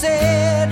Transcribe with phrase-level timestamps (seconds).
[0.00, 0.70] said.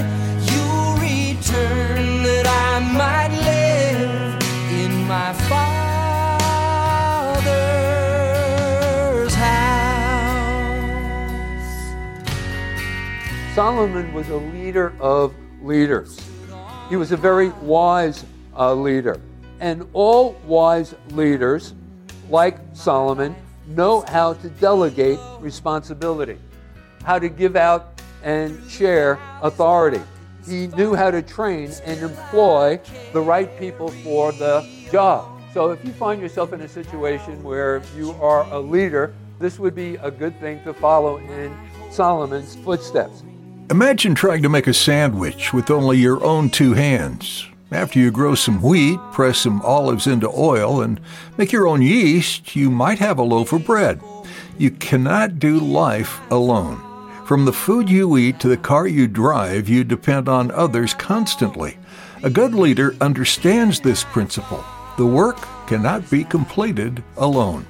[1.00, 4.42] Return that I might live
[4.72, 5.74] in my Father's
[9.34, 10.34] house.
[13.54, 16.18] Solomon was a leader of leaders.
[16.88, 18.24] He was a very wise
[18.56, 19.20] uh, leader.
[19.60, 21.74] And all wise leaders,
[22.30, 23.36] like Solomon,
[23.66, 26.38] know how to delegate responsibility,
[27.04, 30.00] how to give out and share authority.
[30.46, 32.80] He knew how to train and employ
[33.12, 35.40] the right people for the job.
[35.52, 39.74] So if you find yourself in a situation where you are a leader, this would
[39.74, 41.56] be a good thing to follow in
[41.90, 43.22] Solomon's footsteps.
[43.70, 47.46] Imagine trying to make a sandwich with only your own two hands.
[47.70, 50.98] After you grow some wheat, press some olives into oil, and
[51.36, 54.00] make your own yeast, you might have a loaf of bread.
[54.56, 56.82] You cannot do life alone.
[57.28, 61.76] From the food you eat to the car you drive, you depend on others constantly.
[62.22, 64.64] A good leader understands this principle.
[64.96, 65.36] The work
[65.66, 67.66] cannot be completed alone.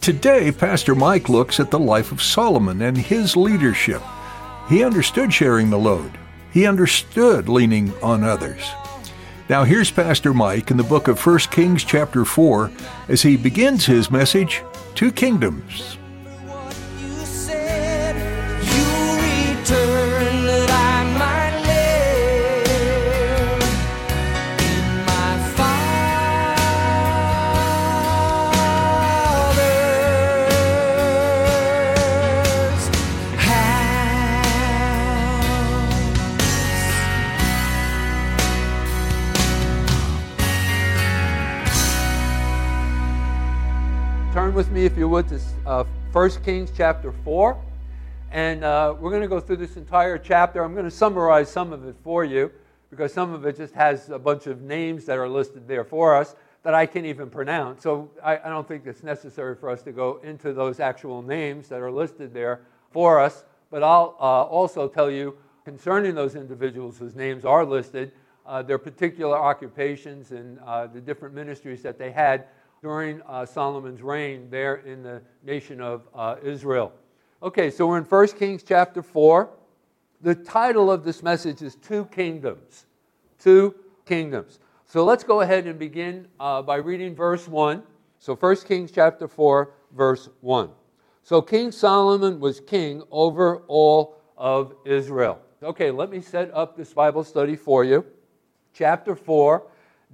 [0.00, 4.02] Today, Pastor Mike looks at the life of Solomon and his leadership.
[4.68, 6.18] He understood sharing the load.
[6.52, 8.68] He understood leaning on others.
[9.48, 12.72] Now here's Pastor Mike in the book of 1 Kings chapter 4
[13.08, 14.64] as he begins his message,
[14.96, 15.98] Two Kingdoms.
[44.38, 45.82] Turn with me, if you would, to uh,
[46.12, 47.60] 1 Kings chapter 4.
[48.30, 50.62] And uh, we're going to go through this entire chapter.
[50.62, 52.52] I'm going to summarize some of it for you
[52.88, 56.14] because some of it just has a bunch of names that are listed there for
[56.14, 57.82] us that I can't even pronounce.
[57.82, 61.68] So I, I don't think it's necessary for us to go into those actual names
[61.70, 62.60] that are listed there
[62.92, 63.44] for us.
[63.72, 68.12] But I'll uh, also tell you concerning those individuals whose names are listed,
[68.46, 72.44] uh, their particular occupations and uh, the different ministries that they had
[72.82, 76.92] during uh, Solomon's reign there in the nation of uh, Israel.
[77.42, 79.50] Okay, so we're in 1 Kings chapter 4.
[80.20, 82.86] The title of this message is Two Kingdoms.
[83.38, 83.74] Two
[84.06, 84.58] Kingdoms.
[84.86, 87.82] So let's go ahead and begin uh, by reading verse 1.
[88.18, 90.70] So 1 Kings chapter 4, verse 1.
[91.22, 95.38] So King Solomon was king over all of Israel.
[95.62, 98.04] Okay, let me set up this Bible study for you.
[98.72, 99.62] Chapter 4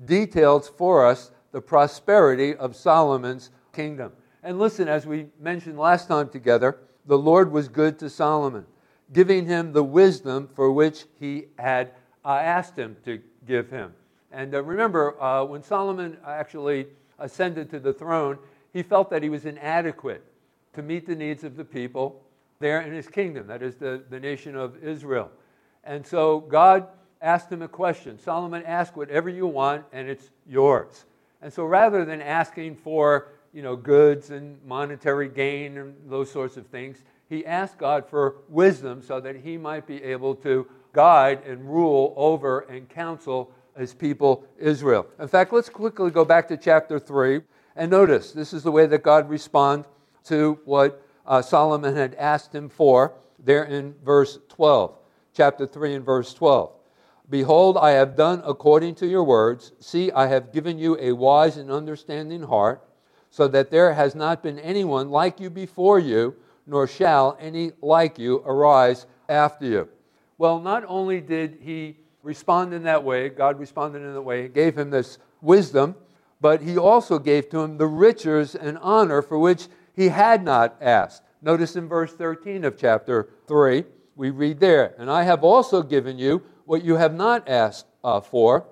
[0.06, 4.10] details for us the prosperity of Solomon's kingdom.
[4.42, 8.66] And listen, as we mentioned last time together, the Lord was good to Solomon,
[9.12, 11.92] giving him the wisdom for which he had
[12.24, 13.92] uh, asked him to give him.
[14.32, 16.88] And uh, remember, uh, when Solomon actually
[17.20, 18.36] ascended to the throne,
[18.72, 20.24] he felt that he was inadequate
[20.72, 22.20] to meet the needs of the people
[22.58, 25.30] there in his kingdom, that is, the, the nation of Israel.
[25.84, 26.88] And so God
[27.22, 31.04] asked him a question Solomon, ask whatever you want, and it's yours.
[31.44, 36.56] And so rather than asking for you know, goods and monetary gain and those sorts
[36.56, 41.42] of things, he asked God for wisdom so that he might be able to guide
[41.46, 45.06] and rule over and counsel his people Israel.
[45.20, 47.42] In fact, let's quickly go back to chapter 3
[47.76, 49.86] and notice this is the way that God responds
[50.24, 54.96] to what uh, Solomon had asked him for there in verse 12.
[55.34, 56.72] Chapter 3 and verse 12.
[57.30, 59.72] Behold, I have done according to your words.
[59.80, 62.86] See, I have given you a wise and understanding heart,
[63.30, 66.36] so that there has not been anyone like you before you,
[66.66, 69.88] nor shall any like you arise after you.
[70.38, 74.54] Well, not only did he respond in that way, God responded in that way, and
[74.54, 75.94] gave him this wisdom,
[76.40, 80.76] but he also gave to him the riches and honor for which he had not
[80.80, 81.22] asked.
[81.40, 83.84] Notice in verse 13 of chapter 3,
[84.16, 88.20] we read there, And I have also given you what you have not asked uh,
[88.20, 88.66] for,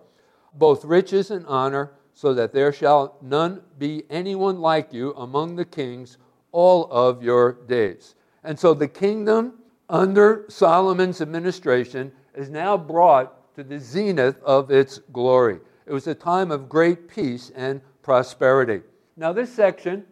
[0.55, 5.65] both riches and honor, so that there shall none be anyone like you among the
[5.65, 6.19] kings
[6.53, 8.15] all of your days.
[8.45, 9.55] And so the kingdom
[9.89, 15.59] under Solomon's administration is now brought to the zenith of its glory.
[15.87, 18.83] It was a time of great peace and prosperity.
[19.17, 20.05] Now, this section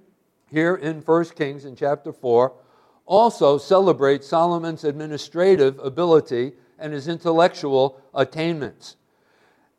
[0.51, 2.53] here in 1 Kings in chapter 4
[3.07, 8.97] also celebrates Solomon's administrative ability and his intellectual attainments.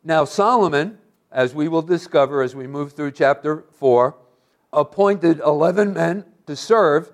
[0.04, 0.98] Now, Solomon,
[1.30, 4.16] as we will discover as we move through chapter 4,
[4.72, 7.12] appointed 11 men to serve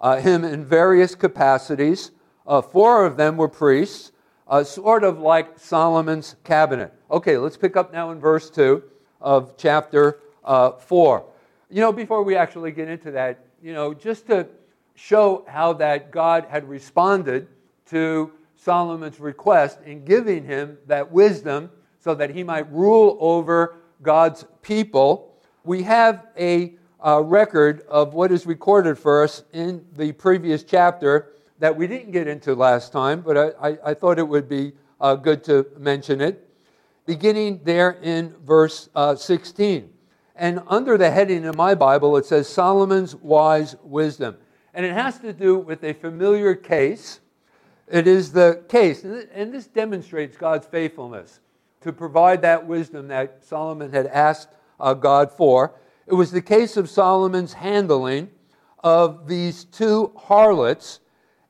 [0.00, 2.10] uh, him in various capacities.
[2.46, 4.12] Uh, four of them were priests,
[4.48, 6.92] uh, sort of like Solomon's cabinet.
[7.10, 8.82] Okay, let's pick up now in verse 2
[9.20, 11.24] of chapter uh, 4.
[11.70, 14.46] You know, before we actually get into that, you know, just to
[14.94, 17.48] show how that God had responded
[17.86, 18.32] to
[18.64, 21.70] Solomon's request in giving him that wisdom
[22.00, 26.72] so that he might rule over God's people, we have a
[27.04, 32.10] uh, record of what is recorded for us in the previous chapter that we didn't
[32.10, 35.66] get into last time, but I, I, I thought it would be uh, good to
[35.76, 36.48] mention it.
[37.04, 39.90] Beginning there in verse uh, 16.
[40.36, 44.38] And under the heading in my Bible, it says Solomon's wise wisdom.
[44.72, 47.20] And it has to do with a familiar case.
[47.88, 51.40] It is the case, and this demonstrates God's faithfulness
[51.82, 54.48] to provide that wisdom that Solomon had asked
[54.80, 55.74] uh, God for.
[56.06, 58.30] It was the case of Solomon's handling
[58.82, 61.00] of these two harlots.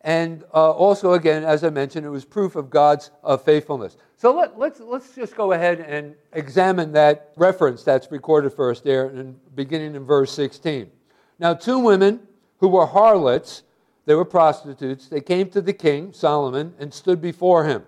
[0.00, 3.96] And uh, also, again, as I mentioned, it was proof of God's uh, faithfulness.
[4.16, 8.70] So let, us let's, let's just go ahead and examine that reference that's recorded for
[8.70, 10.90] us there, in, beginning in verse 16.
[11.38, 12.20] Now, two women
[12.58, 13.62] who were harlots,
[14.06, 17.84] they were prostitutes, they came to the king, Solomon, and stood before him.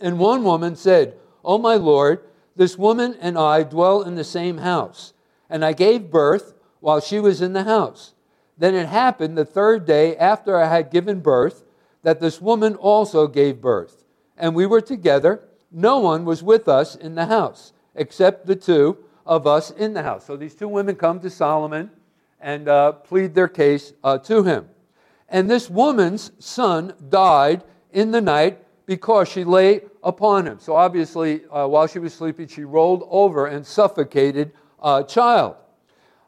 [0.00, 2.20] And one woman said, O my lord,
[2.56, 5.14] this woman and I dwell in the same house
[5.48, 8.14] and I gave birth while she was in the house.
[8.58, 11.64] Then it happened the third day after I had given birth
[12.02, 14.04] that this woman also gave birth.
[14.36, 15.42] And we were together.
[15.70, 20.02] No one was with us in the house except the two of us in the
[20.02, 20.26] house.
[20.26, 21.90] So these two women come to Solomon
[22.40, 24.68] and uh, plead their case uh, to him.
[25.28, 30.58] And this woman's son died in the night because she lay upon him.
[30.60, 34.52] So obviously, uh, while she was sleeping, she rolled over and suffocated
[34.82, 35.56] a child.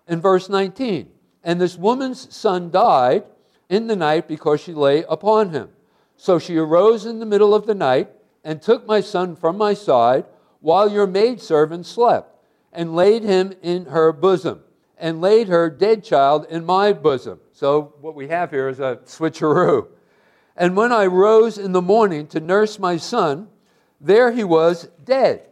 [0.08, 1.10] In verse 19,
[1.44, 3.24] and this woman's son died
[3.68, 5.68] in the night because she lay upon him.
[6.16, 8.10] So she arose in the middle of the night
[8.42, 10.24] and took my son from my side
[10.60, 12.34] while your maidservant slept,
[12.72, 14.60] and laid him in her bosom,
[14.96, 17.38] and laid her dead child in my bosom.
[17.58, 19.88] So what we have here is a switcheroo.
[20.56, 23.48] And when I rose in the morning to nurse my son,
[24.00, 25.48] there he was dead.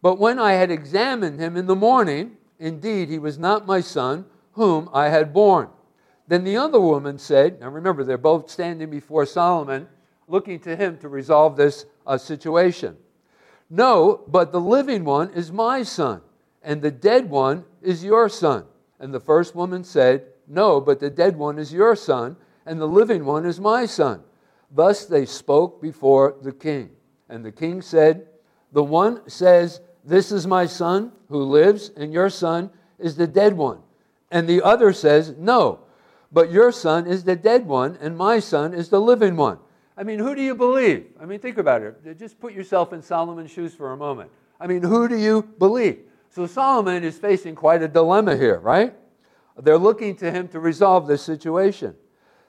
[0.00, 4.24] But when I had examined him in the morning, indeed he was not my son,
[4.52, 5.68] whom I had born.
[6.26, 9.88] Then the other woman said, Now remember, they're both standing before Solomon,
[10.28, 12.96] looking to him to resolve this uh, situation.
[13.68, 16.22] No, but the living one is my son,
[16.62, 18.64] and the dead one is your son.
[18.98, 22.36] And the first woman said, No, but the dead one is your son,
[22.66, 24.22] and the living one is my son.
[24.70, 26.90] Thus they spoke before the king.
[27.28, 28.26] And the king said,
[28.72, 33.56] The one says, this is my son who lives, and your son is the dead
[33.56, 33.80] one.
[34.30, 35.80] And the other says, No,
[36.32, 39.58] but your son is the dead one, and my son is the living one.
[39.96, 41.06] I mean, who do you believe?
[41.20, 42.18] I mean, think about it.
[42.18, 44.30] Just put yourself in Solomon's shoes for a moment.
[44.58, 45.98] I mean, who do you believe?
[46.30, 48.94] So Solomon is facing quite a dilemma here, right?
[49.56, 51.94] They're looking to him to resolve this situation.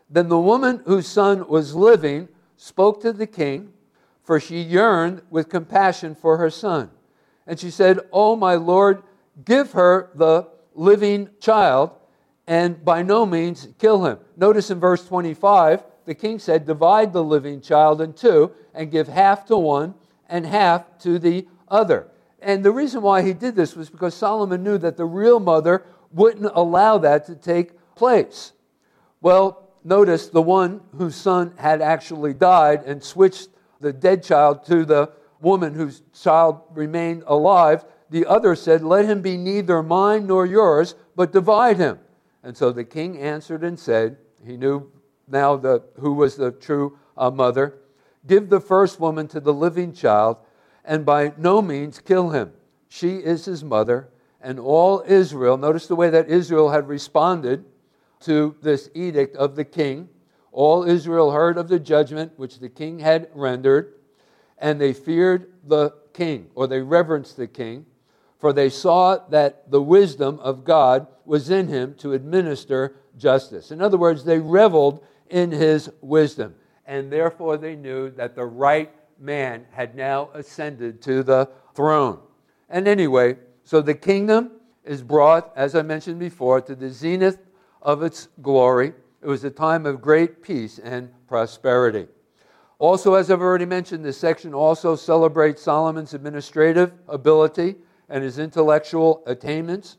[0.10, 3.74] Then the woman whose son was living spoke to the king,
[4.24, 6.92] for she yearned with compassion for her son.
[7.46, 9.04] And she said, Oh, my Lord,
[9.44, 11.92] give her the living child
[12.48, 14.20] and by no means kill him.
[14.36, 19.08] Notice in verse 25, the king said, Divide the living child in two and give
[19.08, 19.94] half to one
[20.28, 22.08] and half to the other.
[22.42, 25.86] And the reason why he did this was because Solomon knew that the real mother
[26.13, 28.53] wouldn't allow that to take place.
[29.22, 34.86] Well, notice the one whose son had actually died and switched the dead child to
[34.86, 37.84] the woman whose child remained alive.
[38.10, 42.00] The other said, Let him be neither mine nor yours, but divide him.
[42.43, 44.91] And so the king answered and said, He knew
[45.27, 47.79] now the, who was the true uh, mother,
[48.25, 50.38] Give the first woman to the living child,
[50.86, 52.53] and by no means kill him.
[52.88, 54.10] She is his mother,
[54.44, 57.66] and all Israel, notice the way that Israel had responded
[58.22, 60.10] to this edict of the king.
[60.52, 63.94] All Israel heard of the judgment which the king had rendered
[64.58, 67.86] and they feared the king, or they reverenced the king,
[68.38, 73.72] for they saw that the wisdom of God was in him to administer justice.
[73.72, 76.56] In other words, they reveled in his wisdom.
[76.86, 82.20] And therefore, they knew that the right man had now ascended to the throne.
[82.70, 84.51] And anyway, so the kingdom
[84.84, 87.39] is brought, as I mentioned before, to the zenith
[87.82, 88.93] of its glory.
[89.22, 92.08] It was a time of great peace and prosperity.
[92.79, 97.75] Also, as I've already mentioned, this section also celebrates Solomon's administrative ability
[98.10, 99.98] and his intellectual attainments.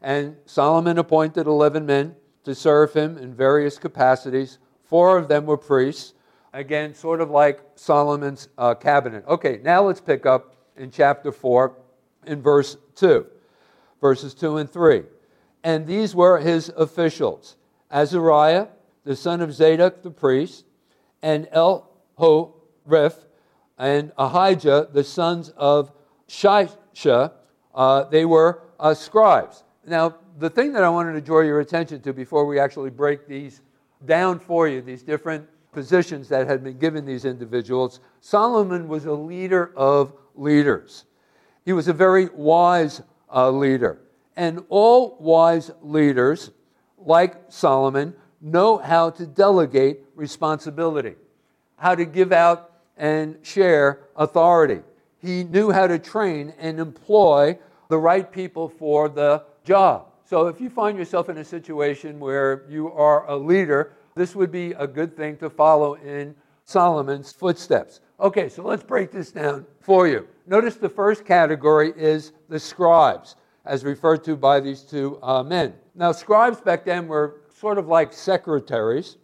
[0.00, 4.58] And Solomon appointed 11 men to serve him in various capacities.
[4.84, 6.14] Four of them were priests.
[6.54, 9.24] Again, sort of like Solomon's uh, cabinet.
[9.26, 11.76] Okay, now let's pick up in chapter 4
[12.26, 13.26] in verse 2,
[14.00, 15.02] verses 2 and 3.
[15.62, 17.56] And these were his officials
[17.90, 18.68] Azariah,
[19.04, 20.64] the son of Zadok the priest,
[21.22, 23.24] and Elhoreph,
[23.78, 25.92] and Ahijah, the sons of
[26.28, 27.32] Shisha.
[27.74, 29.64] Uh, they were uh, scribes.
[29.86, 33.26] Now, the thing that I wanted to draw your attention to before we actually break
[33.26, 33.62] these
[34.04, 39.12] down for you, these different positions that had been given these individuals, Solomon was a
[39.12, 41.04] leader of leaders.
[41.64, 43.02] He was a very wise
[43.32, 43.98] uh, leader.
[44.36, 46.50] And all wise leaders,
[46.98, 51.14] like Solomon, know how to delegate responsibility,
[51.76, 54.80] how to give out and share authority.
[55.18, 60.06] He knew how to train and employ the right people for the job.
[60.26, 64.50] So if you find yourself in a situation where you are a leader, this would
[64.50, 68.00] be a good thing to follow in Solomon's footsteps.
[68.20, 70.26] Okay, so let's break this down for you.
[70.46, 75.74] Notice the first category is the scribes, as referred to by these two uh, men.
[75.94, 79.16] Now, scribes back then were sort of like secretaries,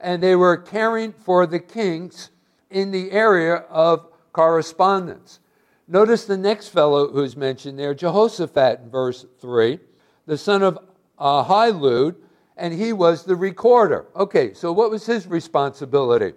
[0.00, 2.30] and they were caring for the kings
[2.70, 5.40] in the area of correspondence.
[5.88, 9.78] Notice the next fellow who's mentioned there, Jehoshaphat, in verse 3,
[10.26, 10.78] the son of
[11.18, 12.16] Ahilud,
[12.56, 14.06] and he was the recorder.
[14.16, 16.32] Okay, so what was his responsibility?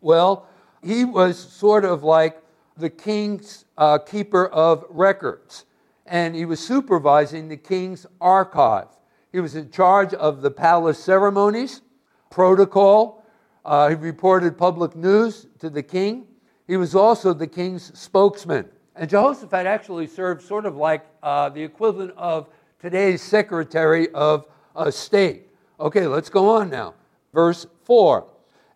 [0.00, 0.46] Well,
[0.82, 2.40] he was sort of like
[2.78, 5.64] the king's uh, keeper of records,
[6.06, 8.88] and he was supervising the king's archive.
[9.32, 11.82] He was in charge of the palace ceremonies,
[12.30, 13.24] protocol.
[13.64, 16.26] Uh, he reported public news to the king.
[16.66, 18.68] He was also the king's spokesman.
[18.96, 22.48] And Jehoshaphat actually served sort of like uh, the equivalent of
[22.80, 24.46] today's Secretary of
[24.90, 25.48] State.
[25.78, 26.94] Okay, let's go on now.
[27.32, 28.26] Verse 4.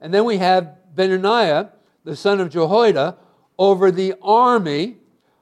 [0.01, 1.71] And then we have Benaiah,
[2.05, 3.17] the son of Jehoiada,
[3.59, 4.97] over the army,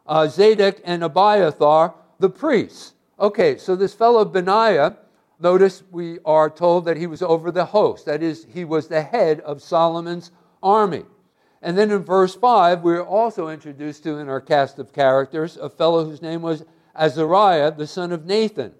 [0.06, 2.94] uh, Zadok and Abiathar, the priests.
[3.18, 4.96] Okay, so this fellow Benaiah,
[5.38, 8.06] notice we are told that he was over the host.
[8.06, 10.30] That is, he was the head of Solomon's
[10.62, 11.04] army.
[11.62, 15.68] And then in verse 5, we're also introduced to in our cast of characters a
[15.68, 16.64] fellow whose name was
[16.94, 18.72] Azariah, the son of Nathan.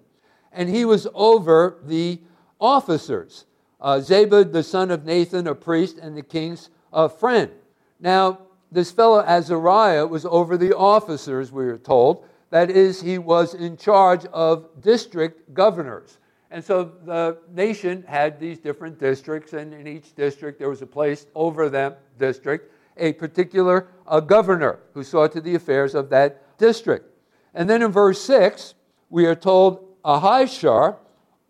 [0.51, 2.19] And he was over the
[2.59, 3.45] officers.
[3.79, 7.51] Uh, Zabud, the son of Nathan, a priest and the king's uh, friend.
[7.99, 8.39] Now,
[8.71, 12.25] this fellow Azariah was over the officers, we are told.
[12.51, 16.17] That is, he was in charge of district governors.
[16.51, 20.87] And so the nation had these different districts, and in each district there was a
[20.87, 26.57] place over that district, a particular uh, governor who saw to the affairs of that
[26.57, 27.05] district.
[27.53, 28.75] And then in verse 6,
[29.09, 30.97] we are told Ahishar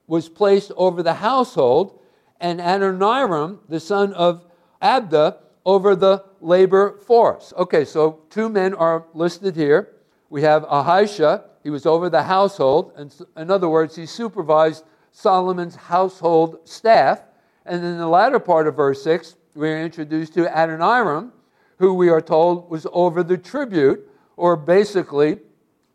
[0.08, 2.00] was placed over the household,
[2.40, 4.46] and Adoniram, the son of
[4.82, 7.54] Abda, over the labor force.
[7.58, 9.96] Okay, so two men are listed here.
[10.30, 15.76] We have Ahishar, he was over the household, and in other words, he supervised Solomon's
[15.76, 17.22] household staff.
[17.66, 21.32] And in the latter part of verse 6, we are introduced to Adoniram,
[21.78, 24.08] who we are told was over the tribute,
[24.38, 25.40] or basically,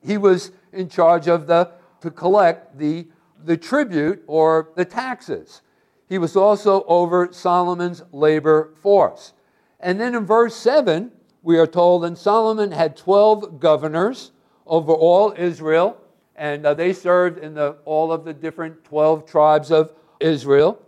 [0.04, 3.06] he was in charge of the to collect the,
[3.44, 5.62] the tribute or the taxes.
[6.08, 9.32] He was also over Solomon's labor force.
[9.80, 14.32] And then in verse 7, we are told, and Solomon had 12 governors
[14.66, 15.96] over all Israel,
[16.34, 20.82] and uh, they served in the, all of the different 12 tribes of Israel,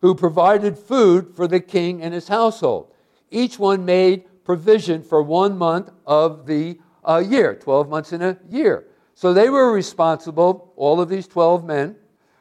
[0.00, 2.92] who provided food for the king and his household.
[3.30, 8.38] Each one made provision for one month of the uh, year, 12 months in a
[8.48, 8.86] year.
[9.14, 11.96] So they were responsible, all of these 12 men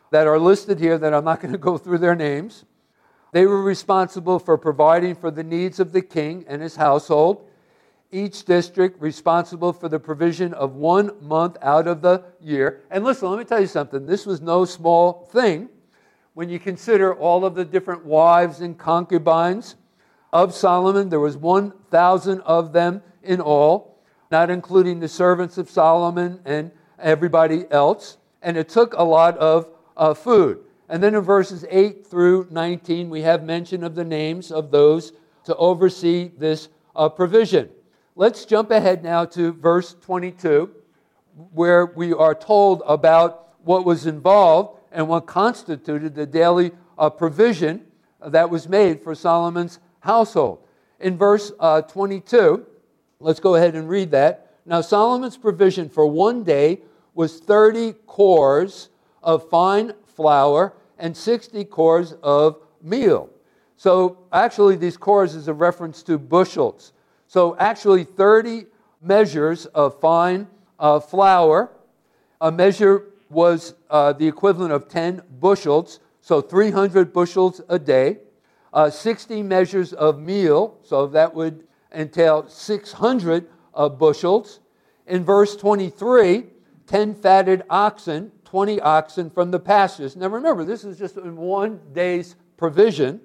[0.09, 2.65] that are listed here, that I'm not going to go through their names.
[3.31, 7.47] They were responsible for providing for the needs of the king and his household.
[8.11, 12.81] Each district responsible for the provision of one month out of the year.
[12.91, 14.05] And listen, let me tell you something.
[14.05, 15.69] This was no small thing
[16.33, 19.75] when you consider all of the different wives and concubines
[20.33, 21.07] of Solomon.
[21.07, 23.97] There was 1,000 of them in all,
[24.29, 28.17] not including the servants of Solomon and everybody else.
[28.41, 30.59] And it took a lot of uh, food.
[30.91, 35.13] And then in verses 8 through 19, we have mention of the names of those
[35.45, 36.67] to oversee this
[36.97, 37.69] uh, provision.
[38.17, 40.69] Let's jump ahead now to verse 22,
[41.53, 47.85] where we are told about what was involved and what constituted the daily uh, provision
[48.27, 50.59] that was made for Solomon's household.
[50.99, 52.65] In verse uh, 22,
[53.21, 54.57] let's go ahead and read that.
[54.65, 56.81] Now, Solomon's provision for one day
[57.13, 58.89] was 30 kors
[59.23, 63.29] of fine flour and 60 kors of meal.
[63.75, 66.93] So, actually, these kors is a reference to bushels.
[67.27, 68.67] So, actually, 30
[69.01, 70.47] measures of fine
[70.79, 71.71] uh, flour.
[72.39, 78.19] A measure was uh, the equivalent of 10 bushels, so 300 bushels a day.
[78.71, 84.59] Uh, 60 measures of meal, so that would entail 600 uh, bushels.
[85.07, 86.45] In verse 23,
[86.85, 90.17] 10 fatted oxen, 20 oxen from the pastures.
[90.17, 93.21] Now remember, this is just in one day's provision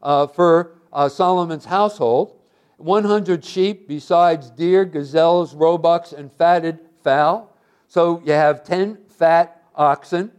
[0.00, 2.36] uh, for uh, Solomon's household.
[2.76, 7.52] 100 sheep, besides deer, gazelles, roebucks, and fatted fowl.
[7.88, 10.30] So you have 10 fat oxen,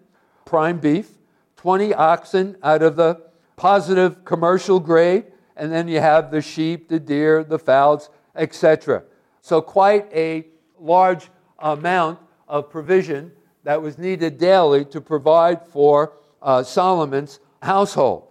[0.46, 1.10] prime beef,
[1.58, 3.22] 20 oxen out of the
[3.58, 5.26] positive commercial grade,
[5.58, 9.04] and then you have the sheep, the deer, the fowls, etc.
[9.42, 10.48] So, quite a
[10.80, 18.28] large amount of provision that was needed daily to provide for uh, Solomon's household.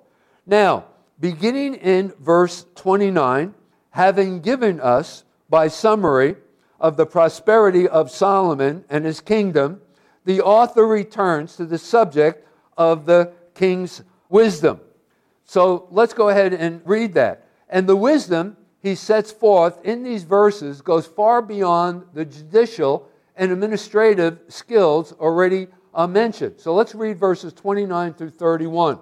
[0.47, 0.87] Now,
[1.21, 3.55] beginning in verse 29,
[3.91, 6.37] having given us, by summary,
[6.81, 9.81] of the prosperity of Solomon and his kingdom,
[10.25, 12.47] the author returns to the subject
[12.77, 14.81] of the king's wisdom.
[15.45, 17.47] So let's go ahead and read that.
[17.69, 23.10] And the wisdom he sets forth in these verses goes far beyond the judicial
[23.41, 26.61] and administrative skills already uh, mentioned.
[26.61, 28.99] So let's read verses 29 through 31.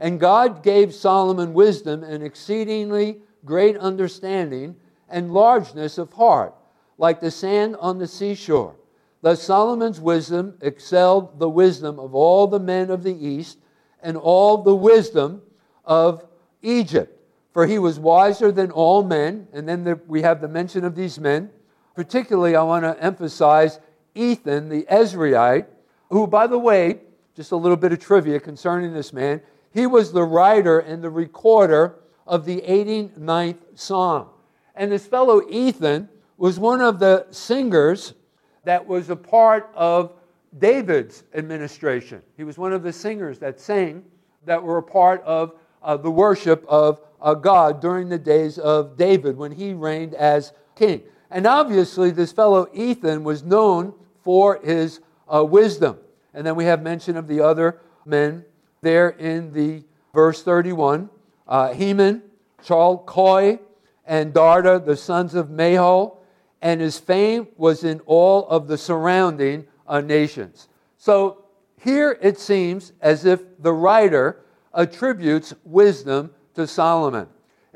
[0.00, 4.74] And God gave Solomon wisdom and exceedingly great understanding
[5.08, 6.52] and largeness of heart,
[6.98, 8.74] like the sand on the seashore.
[9.22, 13.58] Thus Solomon's wisdom excelled the wisdom of all the men of the east
[14.02, 15.42] and all the wisdom
[15.84, 16.26] of
[16.60, 17.16] Egypt.
[17.52, 19.46] For he was wiser than all men.
[19.52, 21.50] And then the, we have the mention of these men.
[21.98, 23.80] Particularly, I want to emphasize
[24.14, 25.66] Ethan, the Ezrahite,
[26.10, 27.00] who, by the way,
[27.34, 29.40] just a little bit of trivia concerning this man,
[29.72, 34.28] he was the writer and the recorder of the 89th Psalm.
[34.76, 38.14] And this fellow Ethan was one of the singers
[38.62, 40.12] that was a part of
[40.56, 42.22] David's administration.
[42.36, 44.04] He was one of the singers that sang
[44.44, 48.96] that were a part of uh, the worship of uh, God during the days of
[48.96, 51.02] David when he reigned as king.
[51.30, 55.98] And obviously, this fellow Ethan was known for his uh, wisdom.
[56.32, 58.44] And then we have mention of the other men
[58.80, 61.10] there in the verse 31
[61.46, 62.22] uh, Heman,
[62.62, 63.58] Chalcol,
[64.06, 66.18] and Darda, the sons of Mahol,
[66.60, 70.68] and his fame was in all of the surrounding uh, nations.
[70.96, 71.44] So
[71.80, 77.28] here it seems as if the writer attributes wisdom to Solomon.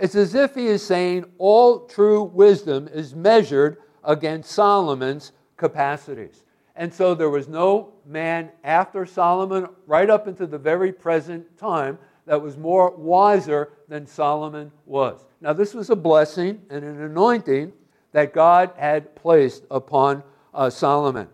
[0.02, 6.42] It's as if he is saying all true wisdom is measured against Solomon's capacities.
[6.74, 12.00] And so there was no man after Solomon, right up into the very present time,
[12.26, 15.24] that was more wiser than Solomon was.
[15.40, 17.72] Now, this was a blessing and an anointing
[18.10, 21.28] that God had placed upon uh, Solomon.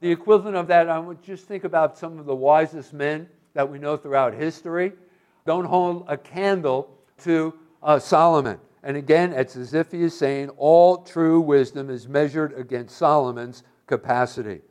[0.00, 3.66] The equivalent of that, I would just think about some of the wisest men that
[3.66, 4.92] we know throughout history.
[5.46, 8.58] Don't hold a candle to uh, Solomon.
[8.82, 13.62] And again, it's as if he is saying all true wisdom is measured against Solomon's
[13.86, 14.62] capacity.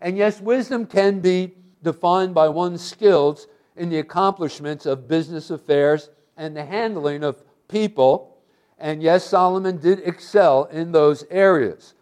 [0.00, 6.10] And yes, wisdom can be defined by one's skills in the accomplishments of business affairs
[6.36, 8.38] and the handling of people.
[8.78, 11.94] And yes, Solomon did excel in those areas.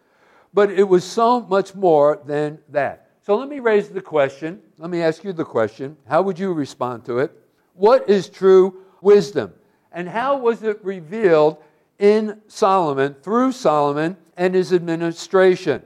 [0.53, 3.09] But it was so much more than that.
[3.21, 4.61] So let me raise the question.
[4.77, 5.97] Let me ask you the question.
[6.07, 7.31] How would you respond to it?
[7.73, 9.53] What is true wisdom?
[9.95, 11.57] And how was it revealed
[11.97, 15.81] in Solomon, through Solomon and his administration?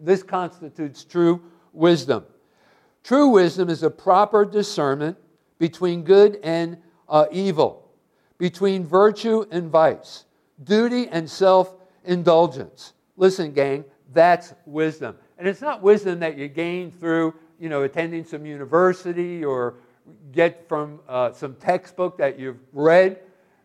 [0.00, 1.42] This constitutes true
[1.72, 2.24] wisdom.
[3.02, 5.18] True wisdom is a proper discernment
[5.58, 7.90] between good and uh, evil,
[8.38, 10.24] between virtue and vice,
[10.62, 12.92] duty and self indulgence.
[13.16, 15.16] Listen, gang, that's wisdom.
[15.36, 19.74] And it's not wisdom that you gain through, you know, attending some university or
[20.30, 23.18] get from uh, some textbook that you've read.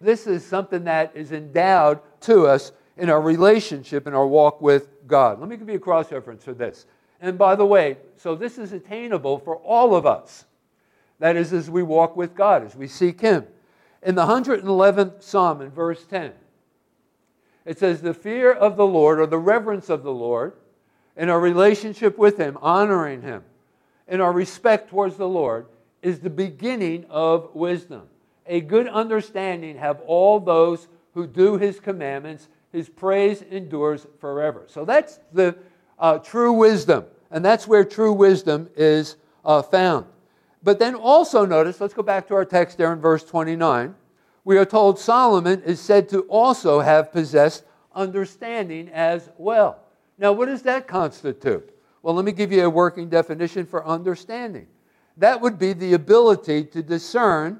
[0.03, 4.89] This is something that is endowed to us in our relationship and our walk with
[5.07, 5.39] God.
[5.39, 6.85] Let me give you a cross reference for this.
[7.21, 10.45] And by the way, so this is attainable for all of us
[11.19, 13.45] That is, as we walk with God, as we seek Him.
[14.01, 16.33] In the 111th Psalm, in verse 10,
[17.65, 20.53] it says, The fear of the Lord, or the reverence of the Lord,
[21.15, 23.43] in our relationship with Him, honoring Him,
[24.05, 25.67] in our respect towards the Lord,
[26.01, 28.09] is the beginning of wisdom.
[28.45, 32.47] A good understanding have all those who do His commandments.
[32.71, 34.63] His praise endures forever.
[34.67, 35.55] So that's the
[35.99, 40.05] uh, true wisdom, and that's where true wisdom is uh, found.
[40.63, 43.95] But then also notice, let's go back to our text there in verse 29.
[44.45, 49.79] We are told Solomon is said to also have possessed understanding as well.
[50.17, 51.69] Now, what does that constitute?
[52.01, 54.67] Well, let me give you a working definition for understanding.
[55.17, 57.59] That would be the ability to discern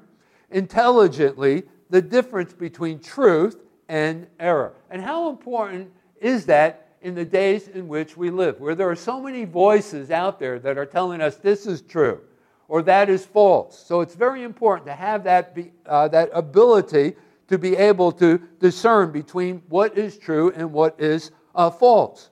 [0.54, 4.72] intelligently the difference between truth and error.
[4.88, 5.90] And how important
[6.20, 10.10] is that in the days in which we live, where there are so many voices
[10.10, 12.20] out there that are telling us this is true
[12.68, 13.78] or that is false?
[13.78, 17.16] So it's very important to have that, be, uh, that ability
[17.48, 22.30] to be able to discern between what is true and what is uh, false.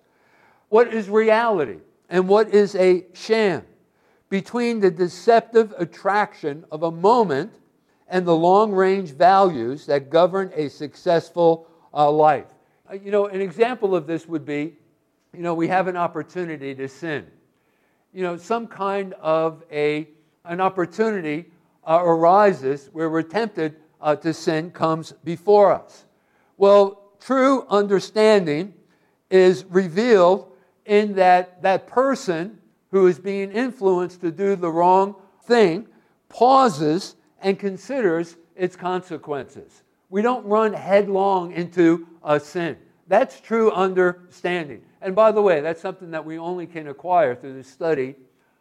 [0.69, 3.65] What is reality and what is a sham?
[4.31, 7.53] Between the deceptive attraction of a moment
[8.13, 12.47] and the long range values that govern a successful uh, life.
[12.89, 14.77] Uh, you know, an example of this would be
[15.35, 17.27] you know, we have an opportunity to sin.
[18.13, 20.07] You know, some kind of a,
[20.45, 21.47] an opportunity
[21.89, 26.05] uh, arises where we're tempted uh, to sin comes before us.
[26.59, 28.75] Well, true understanding
[29.31, 30.53] is revealed
[30.85, 32.59] in that that person
[32.91, 35.87] who is being influenced to do the wrong thing
[36.29, 39.83] pauses and considers its consequences.
[40.11, 42.77] We don't run headlong into a sin.
[43.09, 44.83] That's true understanding.
[45.01, 48.15] And by the way, that's something that we only can acquire through the study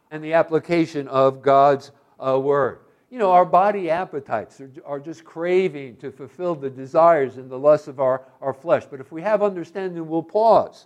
[0.09, 2.79] and the application of God's uh, Word.
[3.09, 7.59] You know, our body appetites are, are just craving to fulfill the desires and the
[7.59, 8.85] lusts of our, our flesh.
[8.89, 10.85] But if we have understanding, we'll pause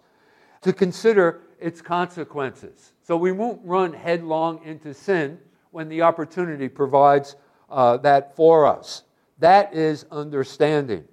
[0.61, 2.93] to consider its consequences.
[3.03, 5.39] So we won't run headlong into sin
[5.71, 7.35] when the opportunity provides
[7.75, 9.03] uh, that for us.
[9.39, 11.03] That is understanding.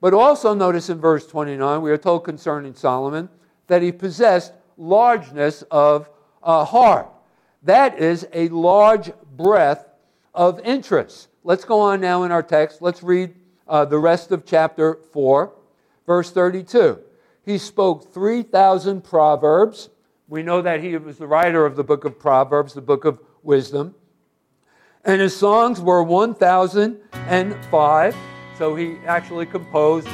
[0.00, 3.28] But also notice in verse 29, we are told concerning Solomon
[3.66, 6.08] that he possessed largeness of
[6.42, 7.08] uh, heart.
[7.64, 9.84] That is a large breadth
[10.34, 11.28] of interest.
[11.44, 12.80] Let's go on now in our text.
[12.80, 13.34] Let's read
[13.66, 15.52] uh, the rest of chapter 4,
[16.06, 17.00] verse 32.
[17.44, 19.90] He spoke 3,000 proverbs.
[20.26, 23.18] We know that he was the writer of the book of Proverbs, the book of
[23.42, 23.94] wisdom.
[25.04, 28.16] And his songs were 1,005.
[28.58, 30.08] So he actually composed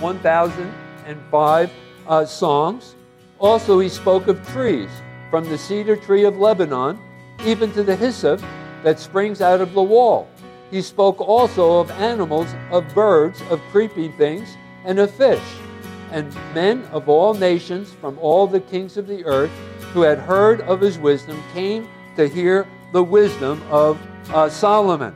[0.00, 1.70] 1,005
[2.06, 2.94] uh, songs.
[3.38, 4.90] Also, he spoke of trees,
[5.30, 6.98] from the cedar tree of Lebanon,
[7.44, 8.40] even to the hyssop
[8.82, 10.28] that springs out of the wall.
[10.70, 14.48] He spoke also of animals, of birds, of creeping things,
[14.84, 15.42] and of fish.
[16.10, 19.50] And men of all nations, from all the kings of the earth,
[19.92, 23.98] who had heard of his wisdom, came to hear the wisdom of
[24.30, 25.14] uh, Solomon.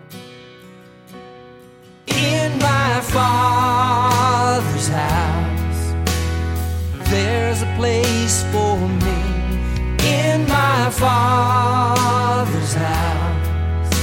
[2.07, 5.95] In my father's house,
[7.11, 9.23] there's a place for me.
[10.05, 13.95] In my father's house,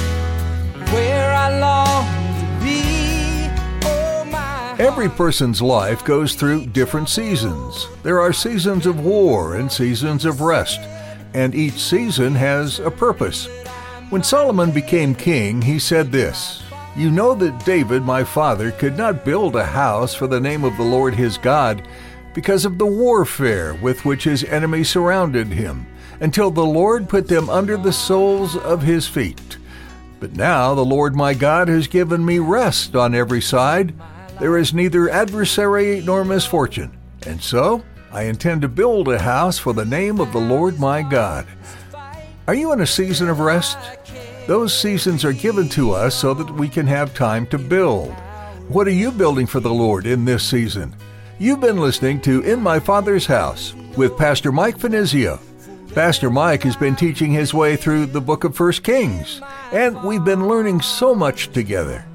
[0.92, 2.06] where I long
[2.40, 3.88] to be.
[3.88, 7.88] Oh, my Every person's life goes through different seasons.
[8.04, 10.80] There are seasons of war and seasons of rest,
[11.34, 13.48] and each season has a purpose.
[14.10, 16.64] When Solomon became king, he said this
[16.96, 20.76] You know that David, my father, could not build a house for the name of
[20.78, 21.88] the Lord his God
[22.34, 25.86] because of the warfare with which his enemies surrounded him,
[26.20, 29.58] until the Lord put them under the soles of his feet.
[30.20, 33.94] But now the Lord my God has given me rest on every side.
[34.40, 36.98] There is neither adversary nor misfortune.
[37.26, 41.04] And so I intend to build a house for the name of the Lord my
[41.04, 41.46] God.
[42.48, 43.78] Are you in a season of rest?
[44.48, 48.12] Those seasons are given to us so that we can have time to build.
[48.68, 50.96] What are you building for the Lord in this season?
[51.38, 55.40] You've been listening to In My Father's House with Pastor Mike Finizio.
[55.94, 59.40] Pastor Mike has been teaching his way through the book of First Kings,
[59.72, 62.06] and we've been learning so much together.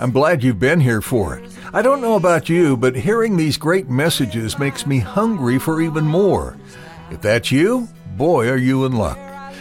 [0.00, 1.44] I'm glad you've been here for it.
[1.74, 6.06] I don't know about you, but hearing these great messages makes me hungry for even
[6.06, 6.56] more.
[7.10, 7.86] If that's you,
[8.16, 9.18] boy, are you in luck.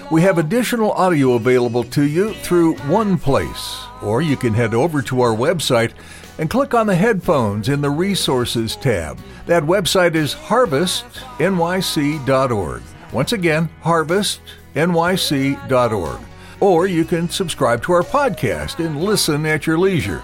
[0.09, 5.01] We have additional audio available to you through one place, or you can head over
[5.01, 5.91] to our website
[6.37, 9.19] and click on the headphones in the Resources tab.
[9.45, 12.81] That website is harvestnyc.org.
[13.11, 16.21] Once again, harvestnyc.org.
[16.59, 20.23] Or you can subscribe to our podcast and listen at your leisure.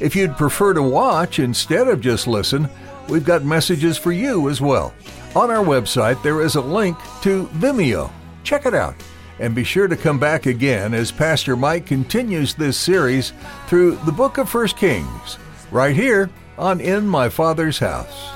[0.00, 2.68] If you'd prefer to watch instead of just listen,
[3.08, 4.94] we've got messages for you as well.
[5.34, 8.10] On our website, there is a link to Vimeo.
[8.42, 8.94] Check it out.
[9.38, 13.34] And be sure to come back again as Pastor Mike continues this series
[13.66, 15.38] through the book of First Kings,
[15.70, 18.32] right here on In My Father's House.